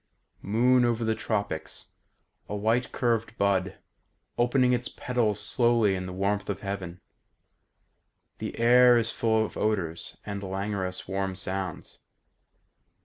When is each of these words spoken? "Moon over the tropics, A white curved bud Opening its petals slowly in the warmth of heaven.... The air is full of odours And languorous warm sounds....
"Moon 0.41 0.83
over 0.83 1.03
the 1.03 1.13
tropics, 1.13 1.89
A 2.49 2.55
white 2.55 2.91
curved 2.91 3.37
bud 3.37 3.77
Opening 4.35 4.73
its 4.73 4.89
petals 4.89 5.39
slowly 5.39 5.93
in 5.93 6.07
the 6.07 6.11
warmth 6.11 6.49
of 6.49 6.61
heaven.... 6.61 6.99
The 8.39 8.57
air 8.57 8.97
is 8.97 9.11
full 9.11 9.45
of 9.45 9.57
odours 9.57 10.17
And 10.25 10.41
languorous 10.41 11.07
warm 11.07 11.35
sounds.... 11.35 11.99